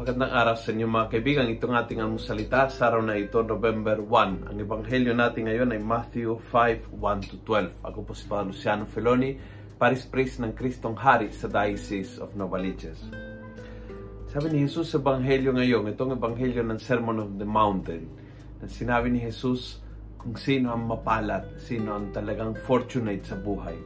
Magandang 0.00 0.32
araw 0.32 0.56
sa 0.56 0.72
inyo 0.72 0.88
mga 0.88 1.12
kaibigan. 1.12 1.52
Itong 1.52 1.76
ating 1.76 2.00
almusalita 2.00 2.72
sa 2.72 2.88
araw 2.88 3.04
na 3.04 3.20
ito, 3.20 3.44
November 3.44 4.00
1. 4.00 4.48
Ang 4.48 4.56
ebanghelyo 4.64 5.12
natin 5.12 5.44
ngayon 5.44 5.76
ay 5.76 5.80
Matthew 5.84 6.40
5, 6.48 6.88
1-12. 6.88 7.84
Ako 7.84 8.08
po 8.08 8.16
si 8.16 8.24
Father 8.24 8.48
Luciano 8.48 8.88
Feloni, 8.88 9.36
Paris 9.76 10.08
Priest 10.08 10.40
ng 10.40 10.56
Kristong 10.56 10.96
Hari 10.96 11.28
sa 11.36 11.52
Diocese 11.52 12.16
of 12.16 12.32
Novaliches. 12.32 13.12
Sabi 14.32 14.48
ni 14.48 14.64
Jesus 14.64 14.88
sa 14.88 15.04
ebanghelyo 15.04 15.52
ngayon, 15.52 15.92
itong 15.92 16.16
ebanghelyo 16.16 16.64
ng 16.64 16.80
Sermon 16.80 17.20
of 17.20 17.36
the 17.36 17.44
Mountain, 17.44 18.08
na 18.56 18.72
sinabi 18.72 19.12
ni 19.12 19.20
Jesus 19.20 19.84
kung 20.16 20.32
sino 20.32 20.72
ang 20.72 20.88
mapalat, 20.88 21.60
sino 21.60 22.00
ang 22.00 22.08
talagang 22.08 22.56
fortunate 22.64 23.28
sa 23.28 23.36
buhay. 23.36 23.76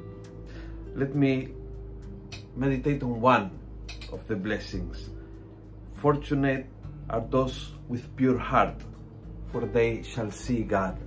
Let 0.95 1.11
me 1.19 1.51
meditate 2.55 3.03
on 3.03 3.19
one 3.19 3.51
of 4.15 4.23
the 4.31 4.39
blessings. 4.39 5.11
Fortunate 6.05 6.69
are 7.09 7.25
those 7.33 7.73
with 7.89 8.05
pure 8.13 8.37
heart, 8.37 8.77
for 9.49 9.65
they 9.65 10.05
shall 10.05 10.29
see 10.29 10.61
God. 10.61 11.01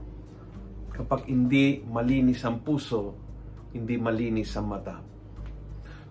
Kapag 0.89 1.29
hindi 1.29 1.85
malinis 1.85 2.41
ang 2.41 2.65
puso, 2.65 3.13
hindi 3.77 3.93
malinis 3.93 4.57
ang 4.57 4.73
mata. 4.73 4.97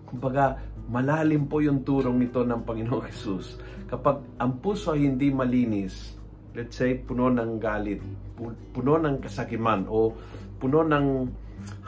Kumbaga, 0.07 0.55
malalim 0.87 1.51
po 1.51 1.59
yung 1.59 1.83
turong 1.83 2.15
nito 2.15 2.47
ng 2.47 2.63
Panginoong 2.63 3.11
Jesus. 3.11 3.59
Kapag 3.91 4.23
ang 4.39 4.63
puso 4.63 4.95
ay 4.95 5.03
hindi 5.03 5.35
malinis, 5.35 6.15
let's 6.55 6.79
say, 6.79 6.95
puno 6.95 7.27
ng 7.27 7.59
galit, 7.59 7.99
puno 8.71 8.95
ng 9.03 9.19
kasakiman, 9.19 9.83
o 9.91 10.15
puno 10.63 10.87
ng 10.87 11.27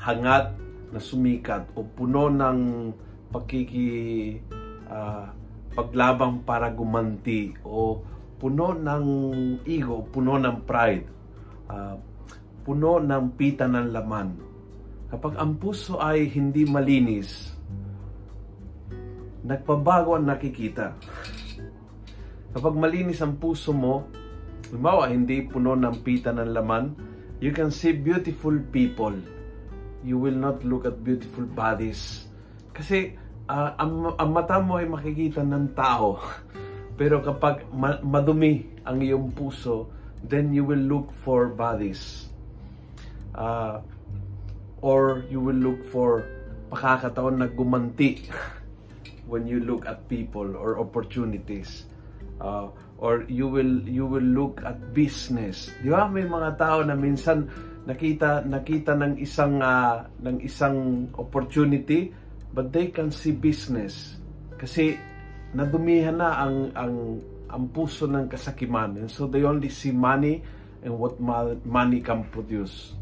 hangat 0.03 0.51
na 0.91 0.99
sumikat, 0.99 1.63
o 1.79 1.87
puno 1.87 2.27
ng 2.27 2.91
pakiki 3.31 3.87
uh, 4.91 5.31
paglabang 5.73 6.41
para 6.45 6.73
gumanti 6.73 7.53
o 7.65 8.01
puno 8.39 8.71
ng 8.71 9.05
ego, 9.67 10.07
puno 10.09 10.39
ng 10.39 10.57
pride, 10.63 11.05
uh, 11.67 11.95
puno 12.63 13.03
ng 13.03 13.35
pita 13.35 13.67
ng 13.67 13.87
laman. 13.91 14.29
Kapag 15.09 15.35
ang 15.41 15.57
puso 15.57 15.97
ay 15.99 16.29
hindi 16.29 16.63
malinis, 16.69 17.51
nagpabago 19.43 20.15
ang 20.15 20.29
nakikita. 20.29 20.93
Kapag 22.53 22.73
malinis 22.77 23.19
ang 23.19 23.37
puso 23.37 23.73
mo, 23.73 24.05
halimbawa 24.69 25.09
hindi 25.09 25.43
puno 25.45 25.73
ng 25.73 26.05
pita 26.05 26.29
ng 26.29 26.49
laman, 26.53 26.85
you 27.41 27.49
can 27.49 27.73
see 27.73 27.91
beautiful 27.91 28.53
people. 28.69 29.13
You 30.05 30.15
will 30.15 30.37
not 30.37 30.63
look 30.63 30.87
at 30.87 31.03
beautiful 31.03 31.43
bodies. 31.43 32.29
Kasi 32.71 33.17
uh, 33.49 33.69
ang, 33.81 34.13
ang 34.13 34.29
mata 34.29 34.61
mo 34.61 34.77
ay 34.77 34.85
makikita 34.85 35.41
ng 35.41 35.73
tao. 35.73 36.21
Pero 36.99 37.25
kapag 37.25 37.65
ma- 37.73 37.99
madumi 38.05 38.69
ang 38.85 39.01
iyong 39.01 39.33
puso, 39.33 39.89
then 40.21 40.53
you 40.53 40.61
will 40.61 40.81
look 40.85 41.09
for 41.25 41.49
bodies. 41.49 42.29
Uh, 43.33 43.81
or 44.85 45.25
you 45.27 45.41
will 45.41 45.57
look 45.57 45.81
for 45.89 46.27
pakakataon 46.69 47.41
na 47.41 47.47
gumanti 47.49 48.21
when 49.31 49.49
you 49.49 49.63
look 49.63 49.89
at 49.89 50.05
people 50.05 50.53
or 50.53 50.77
opportunities. 50.77 51.89
Uh, 52.39 52.71
or 52.99 53.23
you 53.31 53.47
will 53.47 53.79
you 53.87 54.03
will 54.03 54.23
look 54.23 54.59
at 54.63 54.75
business. 54.91 55.71
Di 55.79 55.91
ba? 55.91 56.07
May 56.07 56.27
mga 56.27 56.59
tao 56.59 56.83
na 56.83 56.95
minsan 56.95 57.47
nakita 57.87 58.43
nakita 58.43 58.95
ng 58.95 59.19
isang 59.19 59.59
uh, 59.63 60.03
ng 60.19 60.43
isang 60.43 61.07
opportunity 61.15 62.11
but 62.53 62.73
they 62.73 62.89
can 62.89 63.13
see 63.13 63.33
business. 63.33 64.17
Kasi 64.59 64.97
nadumihan 65.53 66.17
na 66.19 66.29
ang 66.41 66.73
ang 66.77 66.95
ang 67.49 67.63
puso 67.73 68.05
ng 68.05 68.29
kasakiman. 68.29 68.97
And 69.01 69.09
so 69.09 69.25
they 69.25 69.41
only 69.41 69.73
see 69.73 69.89
money 69.89 70.45
and 70.85 70.93
what 70.93 71.17
money 71.65 71.99
can 71.99 72.29
produce. 72.29 72.93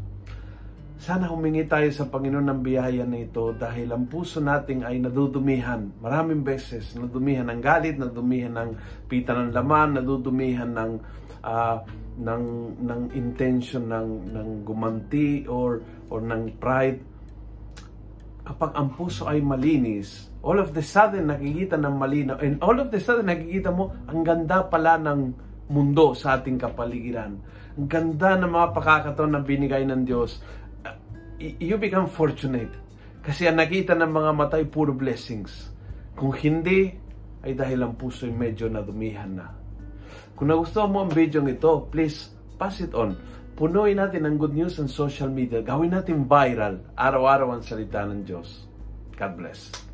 Sana 0.98 1.30
humingi 1.30 1.62
tayo 1.70 1.86
sa 1.94 2.10
Panginoon 2.10 2.50
ng 2.50 2.60
biyaya 2.66 3.06
na 3.06 3.22
ito 3.22 3.54
dahil 3.54 3.94
ang 3.94 4.10
puso 4.10 4.42
nating 4.42 4.82
ay 4.82 4.98
nadudumihan. 4.98 5.94
Maraming 6.02 6.42
beses 6.42 6.90
nadudumihan 6.98 7.46
ng 7.54 7.60
galit 7.62 7.94
nadudumihan 7.94 8.58
ng 8.58 8.70
pita 9.06 9.30
ng 9.30 9.54
laman 9.54 10.02
nadudumihan 10.02 10.74
ng 10.74 10.92
uh, 11.46 11.78
ng 12.18 12.44
ng 12.82 13.02
intention 13.14 13.86
ng 13.86 14.08
ng 14.34 14.48
gumanti 14.66 15.46
or 15.46 15.86
or 16.10 16.18
ng 16.18 16.58
pride 16.58 16.98
kapag 18.48 18.72
ang 18.72 18.96
puso 18.96 19.28
ay 19.28 19.44
malinis, 19.44 20.32
all 20.40 20.56
of 20.56 20.72
the 20.72 20.80
sudden 20.80 21.28
nakikita 21.28 21.76
ng 21.76 21.94
malinaw, 22.00 22.40
and 22.40 22.56
all 22.64 22.80
of 22.80 22.88
the 22.88 22.96
sudden 22.96 23.28
nakikita 23.28 23.68
mo, 23.68 23.92
ang 24.08 24.24
ganda 24.24 24.64
pala 24.64 24.96
ng 24.96 25.36
mundo 25.68 26.16
sa 26.16 26.40
ating 26.40 26.56
kapaligiran. 26.56 27.36
Ang 27.76 27.86
ganda 27.92 28.40
ng 28.40 28.48
mga 28.48 28.68
pakakataon 28.72 29.36
na 29.36 29.44
binigay 29.44 29.84
ng 29.84 30.08
Diyos. 30.08 30.40
You 31.36 31.76
become 31.76 32.08
fortunate. 32.08 32.72
Kasi 33.20 33.44
ang 33.44 33.60
nakita 33.60 33.92
ng 33.92 34.08
mga 34.08 34.30
matay, 34.32 34.64
puro 34.64 34.96
blessings. 34.96 35.68
Kung 36.16 36.32
hindi, 36.32 36.96
ay 37.44 37.52
dahil 37.52 37.84
ang 37.84 38.00
puso 38.00 38.24
ay 38.24 38.32
medyo 38.32 38.72
nadumihan 38.72 39.28
na. 39.28 39.52
Kung 40.32 40.48
nagustuhan 40.48 40.88
mo 40.88 41.04
ang 41.04 41.12
video 41.12 41.44
ito, 41.44 41.84
please 41.92 42.32
pass 42.56 42.80
it 42.80 42.96
on 42.96 43.12
punuin 43.58 43.98
natin 43.98 44.22
ang 44.22 44.38
good 44.38 44.54
news 44.54 44.78
sa 44.78 44.86
social 44.86 45.26
media. 45.26 45.58
Gawin 45.66 45.90
natin 45.90 46.30
viral. 46.30 46.78
Araw-araw 46.94 47.58
ang 47.58 47.62
salita 47.66 48.06
ng 48.06 48.22
Diyos. 48.22 48.70
God 49.18 49.34
bless. 49.34 49.87